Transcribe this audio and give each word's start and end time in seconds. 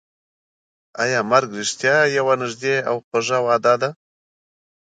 ایا 1.03 1.19
مرګ 1.31 1.49
رښتیا 1.59 1.95
یوه 2.17 2.33
نږدې 2.41 2.75
او 2.89 2.95
خوږه 3.07 3.37
وعده 3.45 3.73
ده؟ 3.81 3.89